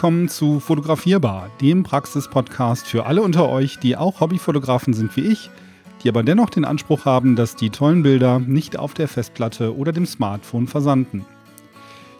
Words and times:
willkommen 0.00 0.30
zu 0.30 0.60
Fotografierbar, 0.60 1.50
dem 1.60 1.82
Praxis-Podcast 1.82 2.86
für 2.86 3.04
alle 3.04 3.20
unter 3.20 3.50
euch, 3.50 3.78
die 3.78 3.98
auch 3.98 4.20
Hobbyfotografen 4.20 4.94
sind 4.94 5.14
wie 5.14 5.26
ich, 5.26 5.50
die 6.02 6.08
aber 6.08 6.22
dennoch 6.22 6.48
den 6.48 6.64
Anspruch 6.64 7.04
haben, 7.04 7.36
dass 7.36 7.54
die 7.54 7.68
tollen 7.68 8.02
Bilder 8.02 8.38
nicht 8.38 8.78
auf 8.78 8.94
der 8.94 9.08
Festplatte 9.08 9.76
oder 9.76 9.92
dem 9.92 10.06
Smartphone 10.06 10.68
versanden. 10.68 11.26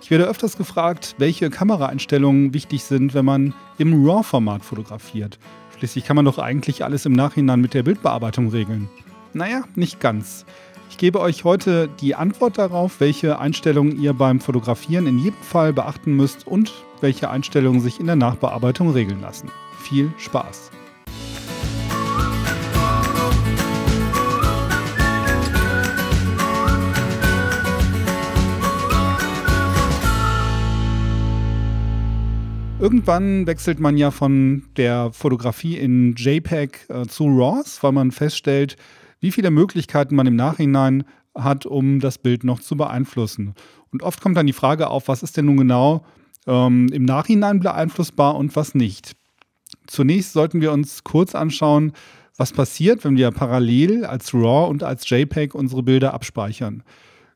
Ich 0.02 0.10
werde 0.10 0.27
öfters 0.27 0.58
gefragt, 0.58 1.14
welche 1.16 1.48
Kameraeinstellungen 1.48 2.52
wichtig 2.52 2.84
sind, 2.84 3.14
wenn 3.14 3.24
man 3.24 3.54
im 3.78 4.06
RAW-Format 4.06 4.62
fotografiert. 4.62 5.38
Schließlich 5.78 6.04
kann 6.04 6.16
man 6.16 6.26
doch 6.26 6.36
eigentlich 6.36 6.84
alles 6.84 7.06
im 7.06 7.12
Nachhinein 7.14 7.62
mit 7.62 7.72
der 7.72 7.84
Bildbearbeitung 7.84 8.48
regeln. 8.48 8.90
Naja, 9.32 9.62
nicht 9.74 10.00
ganz. 10.00 10.44
Ich 10.90 10.98
gebe 10.98 11.20
euch 11.20 11.44
heute 11.44 11.88
die 11.88 12.16
Antwort 12.16 12.58
darauf, 12.58 12.98
welche 12.98 13.38
Einstellungen 13.38 13.98
ihr 13.98 14.12
beim 14.12 14.40
Fotografieren 14.40 15.06
in 15.06 15.18
jedem 15.18 15.40
Fall 15.40 15.72
beachten 15.72 16.14
müsst 16.14 16.46
und 16.46 16.72
welche 17.00 17.30
Einstellungen 17.30 17.80
sich 17.80 18.00
in 18.00 18.06
der 18.06 18.16
Nachbearbeitung 18.16 18.90
regeln 18.90 19.20
lassen. 19.22 19.50
Viel 19.78 20.12
Spaß! 20.18 20.72
Irgendwann 32.80 33.46
wechselt 33.46 33.78
man 33.78 33.96
ja 33.96 34.10
von 34.10 34.64
der 34.77 35.12
Fotografie 35.12 35.77
in 35.77 36.14
JPEG 36.16 36.86
äh, 36.88 37.06
zu 37.06 37.27
RAWs, 37.27 37.82
weil 37.82 37.92
man 37.92 38.10
feststellt, 38.10 38.77
wie 39.20 39.30
viele 39.30 39.51
Möglichkeiten 39.51 40.15
man 40.15 40.27
im 40.27 40.37
Nachhinein 40.37 41.05
hat, 41.34 41.67
um 41.67 42.00
das 42.00 42.19
Bild 42.19 42.44
noch 42.44 42.61
zu 42.61 42.77
beeinflussen. 42.77 43.55
Und 43.92 44.03
oft 44.03 44.20
kommt 44.20 44.36
dann 44.36 44.47
die 44.47 44.53
Frage 44.53 44.89
auf, 44.89 45.08
was 45.08 45.22
ist 45.22 45.36
denn 45.36 45.47
nun 45.47 45.58
genau 45.58 46.05
ähm, 46.47 46.89
im 46.92 47.05
Nachhinein 47.05 47.61
beeinflussbar 47.61 48.36
und 48.36 48.56
was 48.56 48.75
nicht. 48.75 49.17
Zunächst 49.86 50.33
sollten 50.33 50.61
wir 50.61 50.72
uns 50.72 51.05
kurz 51.05 51.34
anschauen, 51.34 51.92
was 52.36 52.53
passiert, 52.53 53.05
wenn 53.05 53.17
wir 53.17 53.31
parallel 53.33 54.05
als 54.05 54.33
RAW 54.33 54.70
und 54.70 54.83
als 54.83 55.09
JPEG 55.09 55.55
unsere 55.55 55.83
Bilder 55.83 56.14
abspeichern. 56.14 56.83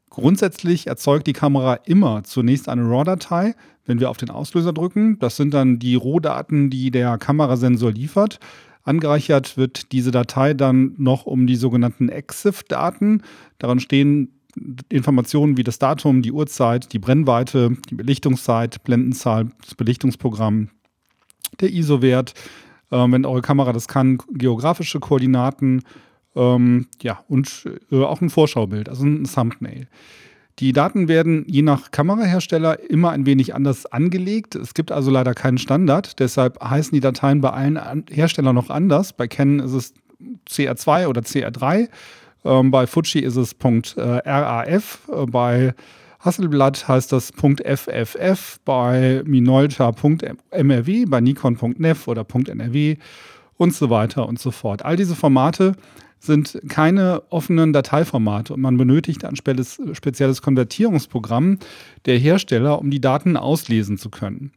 Grundsätzlich 0.09 0.87
erzeugt 0.87 1.27
die 1.27 1.33
Kamera 1.33 1.75
immer 1.87 2.23
zunächst 2.25 2.69
eine 2.69 2.89
RAW-Datei, 2.89 3.55
wenn 3.85 4.01
wir 4.01 4.11
auf 4.11 4.17
den 4.17 4.31
Auslöser 4.31 4.73
drücken. 4.73 5.19
Das 5.19 5.37
sind 5.37 5.53
dann 5.53 5.79
die 5.79 5.97
Rohdaten, 5.97 6.71
die 6.71 6.91
der 6.91 7.19
Kamerasensor 7.19 7.91
liefert. 7.91 8.39
Angereichert 8.85 9.57
wird 9.57 9.93
diese 9.93 10.11
Datei 10.11 10.55
dann 10.55 10.95
noch 10.99 11.27
um 11.27 11.47
die 11.47 11.57
sogenannten 11.57 12.09
EXIF-Daten. 12.11 13.23
Daran 13.59 13.81
stehen 13.81 14.41
Informationen 14.89 15.57
wie 15.57 15.65
das 15.65 15.79
Datum, 15.79 16.23
die 16.23 16.33
Uhrzeit, 16.33 16.93
die 16.93 16.99
Brennweite, 16.99 17.77
die 17.91 17.95
Belichtungszeit, 17.95 18.85
Blendenzahl, 18.85 19.49
das 19.63 19.75
Belichtungsprogramm, 19.75 20.69
der 21.61 21.73
ISO-Wert, 21.73 22.35
äh, 22.91 22.97
wenn 22.97 23.25
eure 23.25 23.43
Kamera 23.43 23.73
das 23.73 23.89
kann, 23.89 24.19
geografische 24.31 25.01
Koordinaten 25.01 25.83
ähm, 26.37 26.87
ja, 27.03 27.25
und 27.29 27.69
äh, 27.91 28.03
auch 28.03 28.21
ein 28.21 28.31
Vorschaubild, 28.31 28.89
also 28.89 29.05
ein 29.05 29.25
Thumbnail. 29.25 29.89
Die 30.61 30.73
Daten 30.73 31.09
werden 31.09 31.45
je 31.49 31.63
nach 31.63 31.91
Kamerahersteller 31.91 32.89
immer 32.89 33.11
ein 33.11 33.27
wenig 33.27 33.55
anders 33.55 33.87
angelegt. 33.87 34.55
Es 34.55 34.75
gibt 34.75 34.93
also 34.93 35.11
leider 35.11 35.35
keinen 35.35 35.59
Standard. 35.59 36.21
Deshalb 36.21 36.63
heißen 36.63 36.93
die 36.93 37.01
Dateien 37.01 37.41
bei 37.41 37.51
allen 37.51 38.05
Herstellern 38.09 38.55
noch 38.55 38.71
anders. 38.71 39.13
Bei 39.13 39.27
Canon 39.27 39.61
ist 39.61 39.73
es 39.73 39.95
CR2 40.49 41.09
oder 41.09 41.23
CR3. 41.23 41.89
Ähm, 42.45 42.71
bei 42.71 42.87
Fuji 42.87 43.21
ist 43.21 43.37
es 43.37 43.57
.RAF. 43.97 45.01
Äh, 45.09 45.27
bei 45.27 45.75
Hasselblad 46.21 46.87
heißt 46.87 47.11
das 47.11 47.33
.FFF. 47.33 48.61
Bei 48.65 49.23
Minolta 49.25 49.93
.mrw. 49.93 51.07
Bei 51.07 51.21
Nikon 51.21 51.59
.nef 51.79 52.07
oder 52.07 52.25
.nrw 52.33 52.97
und 53.57 53.75
so 53.75 53.91
weiter 53.91 54.29
und 54.29 54.39
so 54.39 54.51
fort. 54.51 54.85
All 54.85 54.97
diese 54.97 55.15
Formate 55.15 55.75
sind 56.19 56.61
keine 56.69 57.23
offenen 57.31 57.73
Dateiformate 57.73 58.55
und 58.55 58.61
man 58.61 58.77
benötigt 58.77 59.25
ein 59.25 59.37
spezielles 59.37 60.43
Konvertierungsprogramm 60.43 61.59
der 62.07 62.19
Hersteller, 62.19 62.79
um 62.79 62.91
die 62.91 63.01
Daten 63.01 63.37
auslesen 63.37 63.99
zu 63.99 64.11
können. 64.11 64.53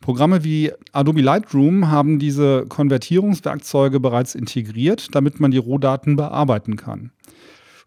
Programme 0.00 0.44
wie 0.44 0.72
Adobe 0.92 1.22
Lightroom 1.22 1.90
haben 1.90 2.18
diese 2.18 2.66
Konvertierungswerkzeuge 2.68 3.98
bereits 3.98 4.34
integriert, 4.34 5.14
damit 5.14 5.40
man 5.40 5.50
die 5.50 5.58
Rohdaten 5.58 6.16
bearbeiten 6.16 6.76
kann. 6.76 7.10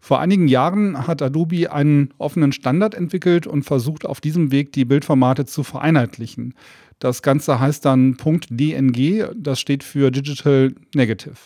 Vor 0.00 0.20
einigen 0.20 0.48
Jahren 0.48 1.06
hat 1.06 1.20
Adobe 1.20 1.70
einen 1.70 2.10
offenen 2.18 2.52
Standard 2.52 2.94
entwickelt 2.94 3.46
und 3.46 3.64
versucht 3.64 4.06
auf 4.06 4.20
diesem 4.20 4.50
Weg 4.50 4.72
die 4.72 4.86
Bildformate 4.86 5.44
zu 5.44 5.62
vereinheitlichen. 5.62 6.54
Das 6.98 7.22
Ganze 7.22 7.60
heißt 7.60 7.84
dann 7.84 8.16
.dng, 8.16 9.24
das 9.36 9.60
steht 9.60 9.84
für 9.84 10.10
Digital 10.10 10.74
Negative. 10.94 11.36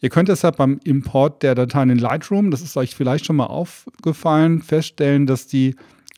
Ihr 0.00 0.10
könnt 0.10 0.28
deshalb 0.28 0.58
beim 0.58 0.80
Import 0.84 1.42
der 1.42 1.54
Dateien 1.54 1.88
in 1.88 1.98
Lightroom, 1.98 2.50
das 2.50 2.60
ist 2.60 2.76
euch 2.76 2.94
vielleicht 2.94 3.24
schon 3.24 3.36
mal 3.36 3.46
aufgefallen, 3.46 4.60
feststellen, 4.60 5.26
dass 5.26 5.46
die 5.46 5.74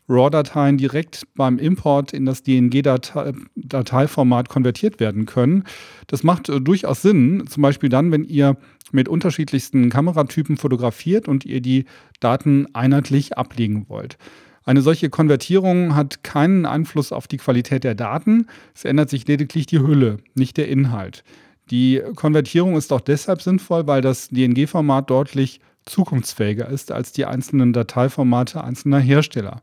RAW-Dateien 0.09 0.77
direkt 0.77 1.27
beim 1.35 1.59
Import 1.59 2.13
in 2.13 2.25
das 2.25 2.41
DNG-Dateiformat 2.43 4.47
konvertiert 4.49 5.01
werden 5.01 5.25
können. 5.25 5.63
Das 6.07 6.23
macht 6.23 6.49
äh, 6.49 6.59
durchaus 6.61 7.01
Sinn, 7.01 7.45
zum 7.47 7.63
Beispiel 7.63 7.89
dann, 7.89 8.11
wenn 8.11 8.23
ihr 8.23 8.55
mit 8.91 9.09
unterschiedlichsten 9.09 9.89
Kameratypen 9.89 10.57
fotografiert 10.57 11.27
und 11.27 11.45
ihr 11.45 11.61
die 11.61 11.85
Daten 12.19 12.67
einheitlich 12.73 13.37
ablegen 13.37 13.85
wollt. 13.87 14.17
Eine 14.65 14.81
solche 14.81 15.09
Konvertierung 15.09 15.95
hat 15.95 16.23
keinen 16.23 16.65
Einfluss 16.65 17.13
auf 17.13 17.27
die 17.27 17.37
Qualität 17.37 17.85
der 17.85 17.95
Daten, 17.95 18.47
es 18.75 18.83
ändert 18.83 19.09
sich 19.09 19.25
lediglich 19.27 19.65
die 19.65 19.79
Hülle, 19.79 20.17
nicht 20.35 20.57
der 20.57 20.67
Inhalt. 20.67 21.23
Die 21.71 22.01
Konvertierung 22.15 22.75
ist 22.75 22.91
auch 22.91 23.01
deshalb 23.01 23.41
sinnvoll, 23.41 23.87
weil 23.87 24.01
das 24.01 24.29
DNG-Format 24.29 25.09
deutlich 25.09 25.61
zukunftsfähiger 25.85 26.67
ist 26.67 26.91
als 26.91 27.11
die 27.11 27.25
einzelnen 27.25 27.73
Dateiformate 27.73 28.63
einzelner 28.63 28.99
Hersteller. 28.99 29.61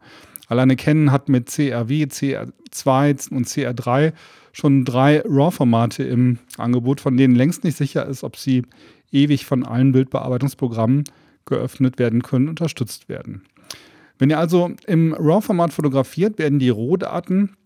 Alleine 0.48 0.76
Canon 0.76 1.10
hat 1.10 1.28
mit 1.28 1.50
CRW, 1.50 2.04
CR2 2.04 3.30
und 3.30 3.46
CR3 3.46 4.12
schon 4.52 4.84
drei 4.84 5.22
RAW-Formate 5.24 6.02
im 6.04 6.38
Angebot, 6.58 7.00
von 7.00 7.16
denen 7.16 7.34
längst 7.34 7.64
nicht 7.64 7.76
sicher 7.76 8.06
ist, 8.06 8.24
ob 8.24 8.36
sie 8.36 8.62
ewig 9.14 9.46
von 9.46 9.64
allen 9.64 9.92
Bildbearbeitungsprogrammen 9.92 11.04
geöffnet 11.46 11.98
werden 11.98 12.22
können, 12.22 12.48
unterstützt 12.48 13.08
werden. 13.08 13.42
Wenn 14.18 14.30
ihr 14.30 14.38
also 14.38 14.72
im 14.86 15.14
RAW-Format 15.14 15.72
fotografiert, 15.72 16.38
werden 16.38 16.58
die 16.58 16.68
Rohdaten 16.68 17.56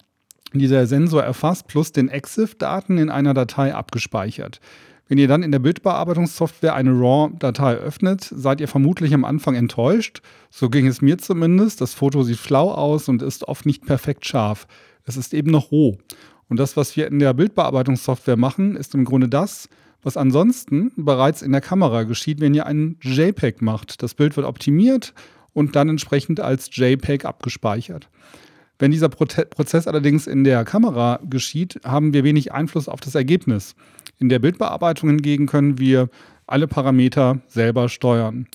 dieser 0.54 0.86
Sensor 0.86 1.22
erfasst 1.22 1.68
plus 1.68 1.92
den 1.92 2.08
EXIF-Daten 2.08 2.96
in 2.96 3.10
einer 3.10 3.34
Datei 3.34 3.74
abgespeichert. 3.74 4.60
Wenn 5.06 5.18
ihr 5.18 5.28
dann 5.28 5.42
in 5.42 5.52
der 5.52 5.58
Bildbearbeitungssoftware 5.58 6.74
eine 6.74 6.90
RAW-Datei 6.90 7.74
öffnet, 7.74 8.22
seid 8.22 8.60
ihr 8.60 8.68
vermutlich 8.68 9.14
am 9.14 9.24
Anfang 9.24 9.54
enttäuscht. 9.54 10.20
So 10.50 10.68
ging 10.68 10.86
es 10.86 11.00
mir 11.00 11.18
zumindest. 11.18 11.80
Das 11.80 11.94
Foto 11.94 12.22
sieht 12.22 12.38
flau 12.38 12.70
aus 12.72 13.08
und 13.08 13.22
ist 13.22 13.48
oft 13.48 13.64
nicht 13.64 13.86
perfekt 13.86 14.26
scharf. 14.26 14.66
Es 15.04 15.16
ist 15.16 15.32
eben 15.32 15.50
noch 15.50 15.70
roh. 15.70 15.96
Und 16.48 16.58
das, 16.58 16.76
was 16.76 16.96
wir 16.96 17.06
in 17.08 17.18
der 17.18 17.32
Bildbearbeitungssoftware 17.34 18.36
machen, 18.36 18.76
ist 18.76 18.94
im 18.94 19.04
Grunde 19.04 19.28
das, 19.28 19.68
was 20.02 20.16
ansonsten 20.16 20.92
bereits 20.96 21.42
in 21.42 21.52
der 21.52 21.60
Kamera 21.60 22.04
geschieht, 22.04 22.40
wenn 22.40 22.54
ihr 22.54 22.66
einen 22.66 22.98
JPEG 23.00 23.62
macht. 23.62 24.02
Das 24.02 24.14
Bild 24.14 24.36
wird 24.36 24.46
optimiert 24.46 25.14
und 25.52 25.76
dann 25.76 25.88
entsprechend 25.88 26.40
als 26.40 26.70
JPEG 26.72 27.24
abgespeichert. 27.24 28.08
Wenn 28.78 28.92
dieser 28.92 29.08
Prozess 29.08 29.88
allerdings 29.88 30.28
in 30.28 30.44
der 30.44 30.64
Kamera 30.64 31.18
geschieht, 31.28 31.80
haben 31.84 32.12
wir 32.12 32.22
wenig 32.22 32.52
Einfluss 32.52 32.88
auf 32.88 33.00
das 33.00 33.16
Ergebnis. 33.16 33.74
In 34.18 34.28
der 34.28 34.38
Bildbearbeitung 34.38 35.10
hingegen 35.10 35.46
können 35.46 35.78
wir 35.78 36.08
alle 36.46 36.68
Parameter 36.68 37.40
selber 37.48 37.88
steuern. 37.88 38.46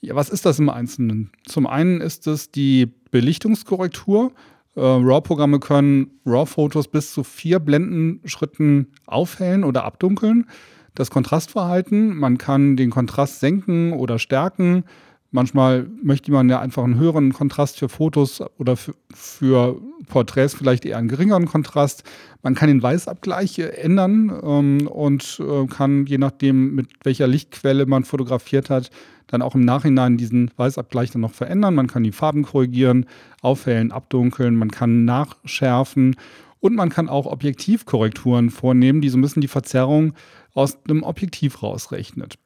Ja, 0.00 0.14
was 0.14 0.28
ist 0.28 0.44
das 0.44 0.58
im 0.58 0.68
Einzelnen? 0.70 1.30
Zum 1.46 1.66
einen 1.66 2.00
ist 2.00 2.26
es 2.26 2.50
die 2.50 2.86
Belichtungskorrektur. 3.10 4.32
Äh, 4.74 4.80
RAW-Programme 4.80 5.60
können 5.60 6.10
RAW-Fotos 6.24 6.88
bis 6.88 7.12
zu 7.12 7.22
vier 7.22 7.58
Blendenschritten 7.60 8.88
aufhellen 9.06 9.62
oder 9.62 9.84
abdunkeln. 9.84 10.46
Das 10.94 11.10
Kontrastverhalten, 11.10 12.16
man 12.16 12.38
kann 12.38 12.76
den 12.76 12.90
Kontrast 12.90 13.40
senken 13.40 13.92
oder 13.92 14.18
stärken. 14.18 14.84
Manchmal 15.32 15.86
möchte 16.02 16.32
man 16.32 16.48
ja 16.48 16.58
einfach 16.58 16.82
einen 16.82 16.98
höheren 16.98 17.32
Kontrast 17.32 17.78
für 17.78 17.88
Fotos 17.88 18.42
oder 18.58 18.76
für, 18.76 19.80
Porträts 20.08 20.54
vielleicht 20.54 20.84
eher 20.84 20.96
einen 20.96 21.06
geringeren 21.06 21.46
Kontrast. 21.46 22.02
Man 22.42 22.56
kann 22.56 22.66
den 22.66 22.82
Weißabgleich 22.82 23.60
ändern 23.60 24.32
ähm, 24.42 24.88
und 24.88 25.40
äh, 25.40 25.66
kann, 25.66 26.06
je 26.06 26.18
nachdem, 26.18 26.74
mit 26.74 26.88
welcher 27.04 27.28
Lichtquelle 27.28 27.86
man 27.86 28.02
fotografiert 28.02 28.70
hat, 28.70 28.90
dann 29.28 29.42
auch 29.42 29.54
im 29.54 29.64
Nachhinein 29.64 30.16
diesen 30.16 30.50
Weißabgleich 30.56 31.12
dann 31.12 31.20
noch 31.20 31.32
verändern. 31.32 31.76
Man 31.76 31.86
kann 31.86 32.02
die 32.02 32.10
Farben 32.10 32.42
korrigieren, 32.42 33.06
aufhellen, 33.40 33.92
abdunkeln, 33.92 34.56
man 34.56 34.72
kann 34.72 35.04
nachschärfen 35.04 36.16
und 36.60 36.74
man 36.74 36.90
kann 36.90 37.08
auch 37.08 37.26
Objektivkorrekturen 37.26 38.50
vornehmen, 38.50 39.00
die 39.00 39.08
so 39.08 39.18
ein 39.18 39.22
bisschen 39.22 39.42
die 39.42 39.48
Verzerrung 39.48 40.14
aus 40.54 40.82
dem 40.84 41.02
Objektiv 41.02 41.62
rausrechnet. 41.62 42.36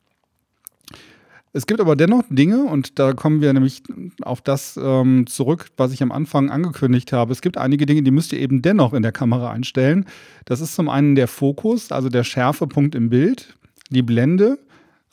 Es 1.57 1.67
gibt 1.67 1.81
aber 1.81 1.95
dennoch 1.95 2.25
Dinge, 2.31 2.65
und 2.65 2.99
da 2.99 3.13
kommen 3.13 3.41
wir 3.41 3.53
nämlich 3.53 3.85
auf 4.23 4.41
das 4.41 4.77
ähm, 4.83 5.29
zurück, 5.29 5.69
was 5.77 5.93
ich 5.93 6.03
am 6.03 6.11
Anfang 6.11 6.51
angekündigt 6.51 7.13
habe. 7.13 7.31
Es 7.31 7.43
gibt 7.43 7.57
einige 7.57 7.87
Dinge, 7.87 8.03
die 8.03 8.11
müsst 8.11 8.33
ihr 8.33 8.41
eben 8.41 8.61
dennoch 8.61 8.93
in 8.93 9.03
der 9.03 9.13
Kamera 9.13 9.53
einstellen. 9.53 10.05
Das 10.47 10.61
ist 10.61 10.75
zum 10.75 10.89
einen 10.89 11.15
der 11.15 11.29
Fokus, 11.29 11.93
also 11.93 12.09
der 12.09 12.25
Schärfepunkt 12.25 12.97
im 12.97 13.09
Bild, 13.09 13.57
die 13.91 14.03
Blende. 14.03 14.59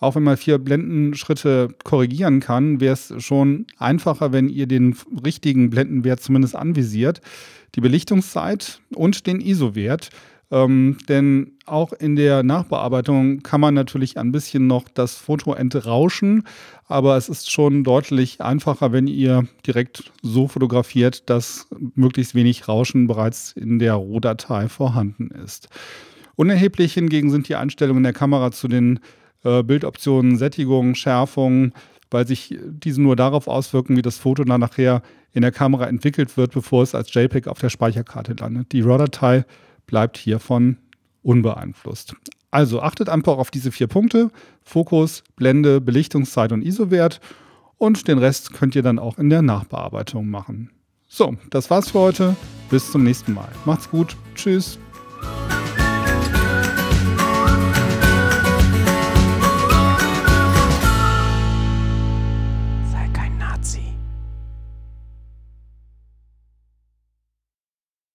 Auch 0.02 0.16
wenn 0.16 0.24
man 0.24 0.36
vier 0.36 0.58
Blendenschritte 0.58 1.70
korrigieren 1.84 2.40
kann, 2.40 2.82
wäre 2.82 2.94
es 2.94 3.14
schon 3.20 3.68
einfacher, 3.78 4.34
wenn 4.34 4.50
ihr 4.50 4.66
den 4.66 4.96
richtigen 5.24 5.70
Blendenwert 5.70 6.20
zumindest 6.20 6.56
anvisiert. 6.56 7.22
Die 7.76 7.82
Belichtungszeit 7.82 8.82
und 8.96 9.28
den 9.28 9.40
ISO-Wert. 9.40 10.10
Ähm, 10.50 10.98
denn 11.08 11.52
auch 11.68 11.94
in 11.94 12.16
der 12.16 12.42
Nachbearbeitung 12.42 13.42
kann 13.42 13.62
man 13.62 13.76
natürlich 13.76 14.18
ein 14.18 14.32
bisschen 14.32 14.66
noch 14.66 14.90
das 14.90 15.16
Foto 15.16 15.54
entrauschen, 15.54 16.44
aber 16.88 17.16
es 17.16 17.30
ist 17.30 17.52
schon 17.52 17.86
deutlich 17.86 18.42
einfacher, 18.42 18.92
wenn 18.92 19.08
ihr 19.08 19.48
direkt 19.66 20.12
so 20.24 20.50
fotografiert, 20.50 21.30
dass 21.30 21.68
möglichst 21.96 22.36
wenig 22.36 22.68
Rauschen 22.68 23.08
bereits 23.08 23.54
in 23.54 23.80
der 23.80 23.94
Rohdatei 23.94 24.68
vorhanden 24.68 25.30
ist. 25.30 25.70
Unerheblich 26.36 26.96
hingegen 26.96 27.30
sind 27.30 27.48
die 27.48 27.56
Einstellungen 27.56 28.04
der 28.04 28.14
Kamera 28.14 28.52
zu 28.52 28.68
den 28.68 29.00
äh, 29.44 29.64
Bildoptionen 29.64 30.38
Sättigung, 30.38 30.96
Schärfung, 30.96 31.74
weil 32.10 32.28
sich 32.28 32.58
diese 32.66 33.02
nur 33.02 33.16
darauf 33.16 33.48
auswirken, 33.48 33.96
wie 33.96 34.02
das 34.02 34.18
Foto 34.18 34.44
dann 34.44 34.62
nachher 34.62 35.02
in 35.34 35.42
der 35.42 35.52
Kamera 35.52 35.88
entwickelt 35.88 36.36
wird, 36.38 36.52
bevor 36.52 36.84
es 36.84 36.94
als 36.94 37.14
JPEG 37.14 37.48
auf 37.48 37.60
der 37.60 37.70
Speicherkarte 37.70 38.34
landet. 38.34 38.72
Die 38.74 38.82
RAW-Datei 38.82 39.46
bleibt 39.88 40.18
hiervon 40.18 40.78
unbeeinflusst. 41.24 42.16
Also 42.52 42.82
achtet 42.82 43.08
einfach 43.08 43.38
auf 43.38 43.50
diese 43.50 43.72
vier 43.72 43.88
Punkte: 43.88 44.30
Fokus, 44.62 45.24
Blende, 45.38 45.80
Belichtungszeit 45.80 46.52
und 46.52 46.62
ISO-Wert. 46.62 47.22
Und 47.78 48.08
den 48.08 48.20
Rest 48.20 48.54
könnt 48.54 48.76
ihr 48.76 48.84
dann 48.84 49.00
auch 49.00 49.18
in 49.18 49.30
der 49.30 49.42
Nachbearbeitung 49.42 50.30
machen. 50.30 50.70
So, 51.08 51.36
das 51.50 51.70
war's 51.70 51.92
für 51.92 52.00
heute. 52.00 52.36
Bis 52.70 52.92
zum 52.92 53.04
nächsten 53.04 53.34
Mal. 53.34 53.50
Macht's 53.66 53.90
gut. 53.90 54.16
Tschüss. 54.36 54.78